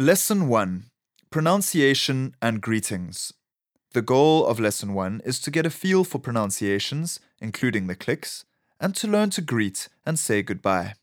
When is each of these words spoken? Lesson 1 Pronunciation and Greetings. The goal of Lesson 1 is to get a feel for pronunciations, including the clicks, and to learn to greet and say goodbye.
Lesson 0.00 0.46
1 0.46 0.84
Pronunciation 1.28 2.36
and 2.40 2.60
Greetings. 2.60 3.32
The 3.94 4.00
goal 4.00 4.46
of 4.46 4.60
Lesson 4.60 4.94
1 4.94 5.22
is 5.24 5.40
to 5.40 5.50
get 5.50 5.66
a 5.66 5.70
feel 5.70 6.04
for 6.04 6.20
pronunciations, 6.20 7.18
including 7.40 7.88
the 7.88 7.96
clicks, 7.96 8.44
and 8.78 8.94
to 8.94 9.08
learn 9.08 9.30
to 9.30 9.40
greet 9.40 9.88
and 10.06 10.16
say 10.16 10.40
goodbye. 10.44 10.94